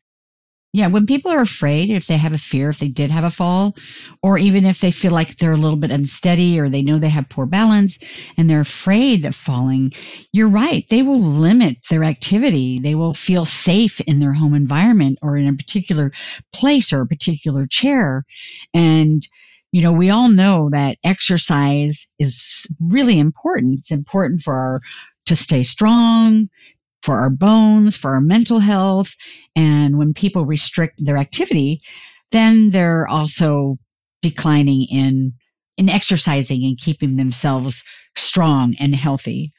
Yeah, 0.75 0.89
when 0.89 1.07
people 1.07 1.31
are 1.31 1.41
afraid, 1.41 1.91
if 1.91 2.09
they 2.09 2.17
have 2.17 2.33
a 2.33 2.39
fear, 2.39 2.69
if 2.69 2.81
they 2.81 2.89
did 2.89 3.09
have 3.13 3.23
a 3.23 3.31
fall, 3.31 3.77
or 4.25 4.39
even 4.39 4.65
if 4.65 4.81
they 4.81 4.91
feel 4.91 5.13
like 5.13 5.37
they're 5.37 5.53
a 5.53 5.57
little 5.57 5.79
bit 5.79 5.93
unsteady 5.93 6.59
or 6.59 6.69
they 6.69 6.83
know 6.83 6.99
they 6.99 7.11
have 7.11 7.29
poor 7.29 7.47
balance 7.47 8.01
and 8.37 8.51
they're 8.51 8.63
afraid 8.63 9.25
of 9.25 9.37
falling, 9.37 9.93
you're 10.33 10.49
right. 10.49 10.85
They 10.91 11.03
will 11.03 11.21
limit 11.21 11.77
their 11.89 12.03
activity. 12.03 12.81
They 12.81 12.97
will 12.97 13.15
feel 13.15 13.45
safe 13.45 14.01
in 14.01 14.19
their 14.19 14.33
home 14.33 14.53
environment 14.53 15.21
or 15.23 15.37
in 15.37 15.47
a 15.47 15.55
particular 15.55 16.11
place 16.53 16.93
or 16.93 17.03
a 17.03 17.07
particular 17.07 17.67
chair. 17.71 18.25
And, 18.75 19.25
you 19.71 19.81
know, 19.81 19.93
we 19.93 20.11
all 20.11 20.29
know 20.29 20.71
that 20.73 20.99
exercise 21.05 22.05
is 22.19 22.67
really 22.81 23.21
important. 23.21 23.79
It's 23.79 23.93
important 23.93 24.41
for 24.41 24.55
our 24.55 24.81
to 25.27 25.37
stay 25.37 25.63
strong, 25.63 26.49
for 27.05 27.21
our 27.21 27.29
bones, 27.29 27.99
for 27.99 28.15
our 28.15 28.21
mental 28.21 28.61
health. 28.61 29.15
And 29.55 29.99
when 29.99 30.15
people 30.15 30.47
restrict 30.47 31.05
their 31.05 31.19
activity, 31.19 31.83
then 32.33 32.71
they're 32.71 33.07
also 33.07 33.77
declining 34.23 34.87
in 34.91 35.35
in 35.77 35.89
exercising 35.91 36.65
and 36.65 36.79
keeping 36.79 37.17
themselves 37.17 37.83
strong 38.17 38.75
and 38.79 38.95
healthy. 38.95 39.53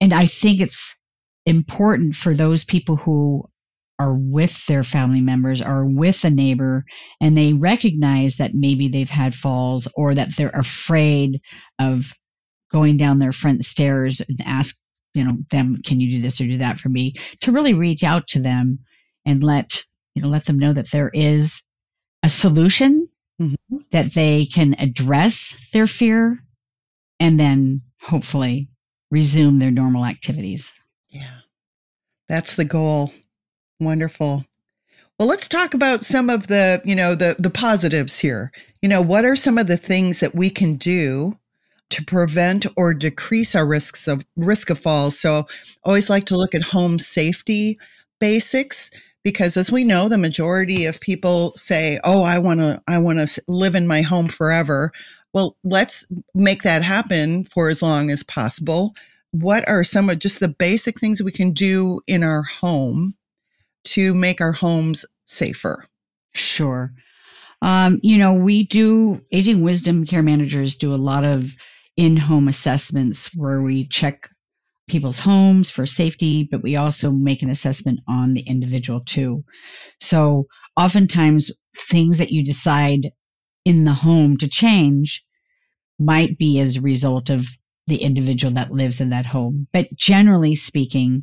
And 0.00 0.12
I 0.12 0.26
think 0.26 0.60
it's 0.60 0.96
important 1.46 2.14
for 2.14 2.34
those 2.34 2.64
people 2.64 2.96
who 2.96 3.44
are 4.00 4.14
with 4.14 4.66
their 4.66 4.82
family 4.82 5.20
members 5.20 5.62
or 5.62 5.86
with 5.86 6.24
a 6.24 6.30
neighbor 6.30 6.84
and 7.20 7.36
they 7.36 7.52
recognize 7.52 8.36
that 8.36 8.54
maybe 8.54 8.88
they've 8.88 9.08
had 9.08 9.34
falls 9.34 9.86
or 9.94 10.14
that 10.14 10.34
they're 10.36 10.48
afraid 10.48 11.40
of 11.78 12.12
going 12.72 12.96
down 12.96 13.20
their 13.20 13.32
front 13.32 13.64
stairs 13.64 14.20
and 14.28 14.42
ask 14.44 14.76
you 15.14 15.24
know 15.24 15.38
them 15.50 15.80
can 15.84 16.00
you 16.00 16.10
do 16.10 16.20
this 16.20 16.40
or 16.40 16.44
do 16.44 16.58
that 16.58 16.78
for 16.78 16.88
me? 16.88 17.14
To 17.42 17.52
really 17.52 17.74
reach 17.74 18.02
out 18.02 18.28
to 18.28 18.40
them 18.40 18.80
and 19.24 19.42
let 19.42 19.82
you 20.14 20.22
know 20.22 20.28
let 20.28 20.44
them 20.44 20.58
know 20.58 20.72
that 20.72 20.90
there 20.90 21.10
is 21.12 21.62
a 22.22 22.28
solution 22.28 23.08
mm-hmm. 23.40 23.76
that 23.92 24.12
they 24.12 24.46
can 24.46 24.74
address 24.78 25.54
their 25.72 25.86
fear 25.86 26.38
and 27.20 27.38
then 27.38 27.82
hopefully 28.00 28.68
resume 29.10 29.58
their 29.58 29.70
normal 29.70 30.04
activities. 30.04 30.72
Yeah. 31.08 31.38
That's 32.28 32.56
the 32.56 32.64
goal. 32.64 33.12
Wonderful. 33.80 34.44
Well 35.18 35.28
let's 35.28 35.46
talk 35.46 35.74
about 35.74 36.00
some 36.00 36.28
of 36.28 36.48
the 36.48 36.82
you 36.84 36.96
know 36.96 37.14
the 37.14 37.36
the 37.38 37.50
positives 37.50 38.18
here. 38.18 38.50
You 38.82 38.88
know 38.88 39.02
what 39.02 39.24
are 39.24 39.36
some 39.36 39.58
of 39.58 39.68
the 39.68 39.76
things 39.76 40.20
that 40.20 40.34
we 40.34 40.50
can 40.50 40.74
do 40.74 41.38
to 41.90 42.04
prevent 42.04 42.66
or 42.76 42.94
decrease 42.94 43.54
our 43.54 43.66
risks 43.66 44.08
of 44.08 44.24
risk 44.36 44.70
of 44.70 44.78
falls. 44.78 45.18
So 45.18 45.46
always 45.84 46.10
like 46.10 46.26
to 46.26 46.36
look 46.36 46.54
at 46.54 46.62
home 46.62 46.98
safety 46.98 47.78
basics 48.20 48.90
because 49.22 49.56
as 49.56 49.72
we 49.72 49.84
know 49.84 50.08
the 50.08 50.18
majority 50.18 50.84
of 50.84 51.00
people 51.00 51.52
say 51.56 51.98
oh 52.04 52.22
i 52.22 52.38
want 52.38 52.60
to 52.60 52.80
i 52.86 52.98
want 52.98 53.18
to 53.18 53.42
live 53.48 53.74
in 53.74 53.86
my 53.86 54.02
home 54.02 54.28
forever. 54.28 54.92
Well 55.32 55.56
let's 55.64 56.06
make 56.34 56.62
that 56.62 56.82
happen 56.82 57.44
for 57.44 57.68
as 57.68 57.82
long 57.82 58.10
as 58.10 58.22
possible. 58.22 58.94
What 59.32 59.68
are 59.68 59.84
some 59.84 60.08
of 60.08 60.20
just 60.20 60.40
the 60.40 60.48
basic 60.48 61.00
things 61.00 61.20
we 61.20 61.32
can 61.32 61.52
do 61.52 62.00
in 62.06 62.22
our 62.22 62.42
home 62.42 63.14
to 63.84 64.14
make 64.14 64.40
our 64.40 64.52
homes 64.52 65.04
safer? 65.26 65.86
Sure. 66.32 66.92
Um, 67.62 68.00
you 68.02 68.18
know 68.18 68.32
we 68.32 68.64
do 68.64 69.20
aging 69.32 69.62
wisdom 69.62 70.06
care 70.06 70.22
managers 70.22 70.76
do 70.76 70.94
a 70.94 70.96
lot 70.96 71.24
of 71.24 71.54
in 71.96 72.16
home 72.16 72.48
assessments 72.48 73.30
where 73.34 73.62
we 73.62 73.86
check 73.88 74.28
people's 74.88 75.18
homes 75.18 75.70
for 75.70 75.86
safety, 75.86 76.46
but 76.50 76.62
we 76.62 76.76
also 76.76 77.10
make 77.10 77.42
an 77.42 77.50
assessment 77.50 78.00
on 78.08 78.34
the 78.34 78.42
individual 78.42 79.00
too. 79.00 79.44
So 80.00 80.46
oftentimes 80.76 81.50
things 81.88 82.18
that 82.18 82.30
you 82.30 82.44
decide 82.44 83.10
in 83.64 83.84
the 83.84 83.94
home 83.94 84.36
to 84.38 84.48
change 84.48 85.24
might 85.98 86.36
be 86.38 86.60
as 86.60 86.76
a 86.76 86.82
result 86.82 87.30
of 87.30 87.46
the 87.86 87.96
individual 87.96 88.52
that 88.54 88.72
lives 88.72 89.00
in 89.00 89.10
that 89.10 89.26
home. 89.26 89.66
But 89.72 89.94
generally 89.94 90.54
speaking, 90.54 91.22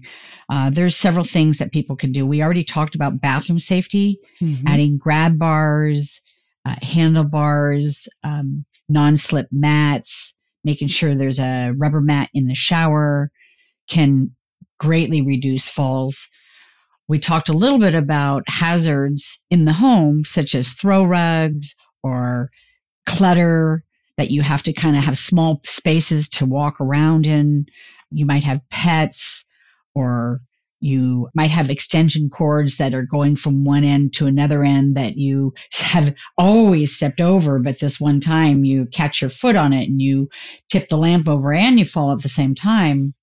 uh, 0.50 0.70
there's 0.70 0.96
several 0.96 1.26
things 1.26 1.58
that 1.58 1.72
people 1.72 1.96
can 1.96 2.12
do. 2.12 2.26
We 2.26 2.42
already 2.42 2.64
talked 2.64 2.96
about 2.96 3.22
bathroom 3.22 3.60
safety, 3.60 4.20
mm-hmm. 4.42 4.68
adding 4.68 4.98
grab 4.98 5.40
bars, 5.40 6.22
uh, 6.66 6.76
handlebars, 6.82 8.08
um, 8.24 8.66
non-slip 8.88 9.48
mats, 9.52 10.36
making 10.64 10.88
sure 10.88 11.16
there's 11.16 11.40
a 11.40 11.72
rubber 11.76 12.02
mat 12.02 12.30
in 12.34 12.48
the 12.48 12.56
shower 12.56 13.32
can 13.90 14.32
greatly 14.80 15.22
reduce 15.22 15.70
falls. 15.70 16.28
We 17.08 17.20
talked 17.20 17.50
a 17.50 17.54
little 17.54 17.80
bit 17.80 17.96
about 17.96 18.44
hazards 18.48 19.40
in 19.50 19.66
the 19.66 19.74
home, 19.74 20.24
such 20.24 20.56
as 20.56 20.74
throw 20.74 21.04
rugs 21.04 21.76
or 22.04 22.50
clutter 23.06 23.84
that 24.18 24.32
you 24.32 24.42
have 24.42 24.64
to 24.64 24.74
kind 24.74 24.96
of 24.98 25.04
have 25.04 25.18
small 25.18 25.62
spaces 25.66 26.30
to 26.30 26.46
walk 26.46 26.80
around 26.80 27.28
in. 27.28 27.66
You 28.12 28.26
might 28.26 28.44
have 28.44 28.62
pets 28.70 29.46
or 29.96 30.42
you 30.82 31.30
might 31.34 31.52
have 31.52 31.70
extension 31.70 32.30
cords 32.30 32.78
that 32.78 32.94
are 32.94 33.06
going 33.06 33.36
from 33.36 33.64
one 33.64 33.84
end 33.84 34.14
to 34.16 34.28
another 34.28 34.64
end 34.64 34.98
that 34.98 35.16
you 35.16 35.54
have 35.74 36.14
always 36.38 36.96
stepped 36.96 37.22
over, 37.22 37.60
but 37.60 37.80
this 37.80 38.00
one 38.00 38.20
time 38.20 38.66
you 38.66 38.88
catch 38.88 39.22
your 39.22 39.30
foot 39.30 39.56
on 39.56 39.74
it 39.74 39.88
and 39.88 40.02
you 40.02 40.28
tip 40.70 40.88
the 40.90 40.98
lamp 40.98 41.28
over 41.28 41.54
and 41.54 41.78
you 41.78 41.86
fall 41.86 42.12
at 42.12 42.22
the 42.22 42.30
same 42.30 42.56
time. 42.56 43.14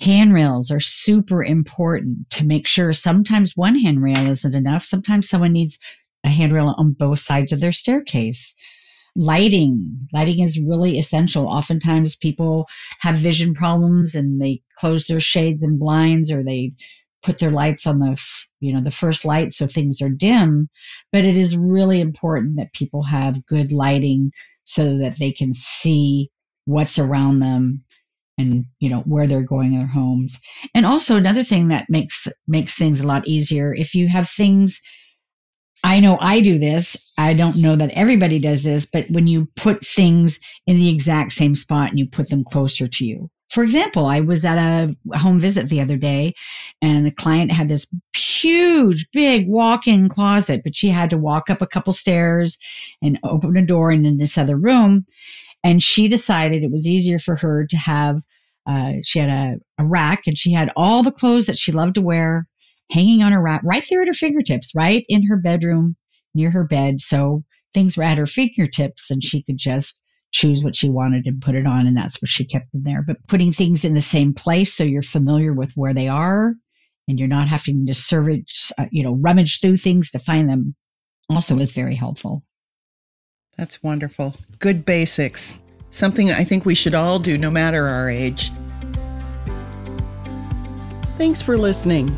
Handrails 0.00 0.70
are 0.70 0.80
super 0.80 1.42
important 1.42 2.28
to 2.30 2.46
make 2.46 2.66
sure 2.66 2.92
sometimes 2.92 3.56
one 3.56 3.78
handrail 3.78 4.28
isn't 4.28 4.54
enough. 4.54 4.82
Sometimes 4.82 5.28
someone 5.28 5.52
needs 5.52 5.78
a 6.24 6.28
handrail 6.28 6.74
on 6.76 6.92
both 6.92 7.20
sides 7.20 7.52
of 7.52 7.60
their 7.60 7.72
staircase 7.72 8.54
lighting. 9.16 10.08
Lighting 10.12 10.40
is 10.40 10.60
really 10.60 10.98
essential. 10.98 11.46
Oftentimes 11.46 12.16
people 12.16 12.66
have 13.00 13.18
vision 13.18 13.54
problems 13.54 14.14
and 14.14 14.40
they 14.40 14.62
close 14.78 15.06
their 15.06 15.20
shades 15.20 15.62
and 15.62 15.78
blinds 15.78 16.30
or 16.30 16.42
they 16.42 16.72
put 17.22 17.38
their 17.38 17.50
lights 17.50 17.86
on 17.86 17.98
the 17.98 18.20
you 18.60 18.72
know 18.72 18.82
the 18.82 18.90
first 18.90 19.24
light 19.24 19.52
so 19.52 19.66
things 19.66 20.00
are 20.02 20.10
dim. 20.10 20.68
But 21.12 21.24
it 21.24 21.36
is 21.36 21.56
really 21.56 22.00
important 22.00 22.56
that 22.56 22.72
people 22.72 23.02
have 23.04 23.46
good 23.46 23.72
lighting 23.72 24.32
so 24.64 24.98
that 24.98 25.18
they 25.18 25.32
can 25.32 25.54
see 25.54 26.30
what's 26.66 26.98
around 26.98 27.40
them 27.40 27.84
and 28.38 28.64
you 28.80 28.88
know 28.88 29.00
where 29.00 29.26
they're 29.26 29.42
going 29.42 29.74
in 29.74 29.78
their 29.78 29.86
homes. 29.86 30.38
And 30.74 30.84
also 30.84 31.16
another 31.16 31.44
thing 31.44 31.68
that 31.68 31.86
makes 31.88 32.26
makes 32.48 32.74
things 32.74 33.00
a 33.00 33.06
lot 33.06 33.28
easier 33.28 33.72
if 33.74 33.94
you 33.94 34.08
have 34.08 34.28
things 34.28 34.80
I 35.84 36.00
know 36.00 36.16
I 36.18 36.40
do 36.40 36.58
this. 36.58 36.96
I 37.18 37.34
don't 37.34 37.58
know 37.58 37.76
that 37.76 37.90
everybody 37.90 38.38
does 38.38 38.64
this, 38.64 38.86
but 38.86 39.06
when 39.10 39.26
you 39.26 39.46
put 39.54 39.86
things 39.86 40.40
in 40.66 40.78
the 40.78 40.88
exact 40.88 41.34
same 41.34 41.54
spot 41.54 41.90
and 41.90 41.98
you 41.98 42.08
put 42.08 42.30
them 42.30 42.42
closer 42.42 42.88
to 42.88 43.06
you. 43.06 43.30
For 43.50 43.62
example, 43.62 44.06
I 44.06 44.20
was 44.20 44.46
at 44.46 44.56
a 44.56 44.96
home 45.14 45.40
visit 45.40 45.68
the 45.68 45.82
other 45.82 45.98
day 45.98 46.32
and 46.80 47.04
the 47.04 47.10
client 47.10 47.52
had 47.52 47.68
this 47.68 47.86
huge, 48.16 49.10
big 49.12 49.46
walk 49.46 49.86
in 49.86 50.08
closet, 50.08 50.62
but 50.64 50.74
she 50.74 50.88
had 50.88 51.10
to 51.10 51.18
walk 51.18 51.50
up 51.50 51.60
a 51.60 51.66
couple 51.66 51.92
stairs 51.92 52.56
and 53.02 53.18
open 53.22 53.54
a 53.58 53.62
door 53.62 53.90
and 53.90 54.06
in 54.06 54.16
this 54.16 54.38
other 54.38 54.56
room. 54.56 55.04
And 55.62 55.82
she 55.82 56.08
decided 56.08 56.62
it 56.62 56.72
was 56.72 56.88
easier 56.88 57.18
for 57.18 57.36
her 57.36 57.66
to 57.66 57.76
have, 57.76 58.22
uh, 58.66 58.92
she 59.02 59.18
had 59.18 59.28
a, 59.28 59.56
a 59.78 59.84
rack 59.84 60.22
and 60.26 60.36
she 60.36 60.50
had 60.50 60.70
all 60.76 61.02
the 61.02 61.12
clothes 61.12 61.44
that 61.44 61.58
she 61.58 61.72
loved 61.72 61.96
to 61.96 62.02
wear 62.02 62.48
hanging 62.90 63.22
on 63.22 63.32
her 63.32 63.40
right 63.40 63.84
there 63.88 64.02
at 64.02 64.08
her 64.08 64.14
fingertips, 64.14 64.72
right 64.74 65.04
in 65.08 65.26
her 65.26 65.36
bedroom 65.36 65.96
near 66.34 66.50
her 66.50 66.64
bed. 66.64 67.00
So 67.00 67.44
things 67.72 67.96
were 67.96 68.04
at 68.04 68.18
her 68.18 68.26
fingertips 68.26 69.10
and 69.10 69.22
she 69.22 69.42
could 69.42 69.58
just 69.58 70.00
choose 70.32 70.64
what 70.64 70.76
she 70.76 70.88
wanted 70.88 71.26
and 71.26 71.40
put 71.40 71.54
it 71.54 71.66
on. 71.66 71.86
And 71.86 71.96
that's 71.96 72.20
what 72.20 72.28
she 72.28 72.44
kept 72.44 72.72
them 72.72 72.82
there. 72.82 73.02
But 73.06 73.26
putting 73.28 73.52
things 73.52 73.84
in 73.84 73.94
the 73.94 74.00
same 74.00 74.34
place 74.34 74.74
so 74.74 74.84
you're 74.84 75.02
familiar 75.02 75.52
with 75.52 75.72
where 75.74 75.94
they 75.94 76.08
are 76.08 76.54
and 77.08 77.18
you're 77.18 77.28
not 77.28 77.48
having 77.48 77.86
to 77.86 77.94
search, 77.94 78.72
uh, 78.78 78.86
you 78.90 79.02
know, 79.02 79.14
rummage 79.14 79.60
through 79.60 79.76
things 79.76 80.10
to 80.10 80.18
find 80.18 80.48
them 80.48 80.74
also 81.30 81.58
is 81.58 81.72
very 81.72 81.94
helpful. 81.94 82.42
That's 83.56 83.82
wonderful. 83.82 84.34
Good 84.58 84.84
basics. 84.84 85.60
Something 85.90 86.32
I 86.32 86.42
think 86.42 86.64
we 86.64 86.74
should 86.74 86.94
all 86.94 87.20
do 87.20 87.38
no 87.38 87.50
matter 87.50 87.86
our 87.86 88.10
age. 88.10 88.50
Thanks 91.16 91.40
for 91.40 91.56
listening. 91.56 92.10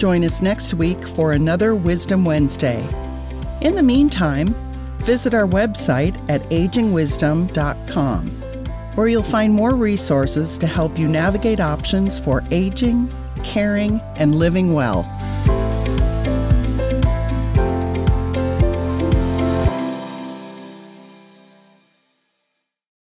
Join 0.00 0.24
us 0.24 0.40
next 0.40 0.72
week 0.72 1.06
for 1.06 1.32
another 1.32 1.74
Wisdom 1.74 2.24
Wednesday. 2.24 2.88
In 3.60 3.74
the 3.74 3.82
meantime, 3.82 4.54
visit 5.00 5.34
our 5.34 5.46
website 5.46 6.16
at 6.30 6.40
agingwisdom.com, 6.48 8.30
where 8.94 9.08
you'll 9.08 9.22
find 9.22 9.52
more 9.52 9.76
resources 9.76 10.56
to 10.56 10.66
help 10.66 10.98
you 10.98 11.06
navigate 11.06 11.60
options 11.60 12.18
for 12.18 12.42
aging, 12.50 13.12
caring, 13.44 14.00
and 14.16 14.36
living 14.36 14.72
well. 14.72 15.02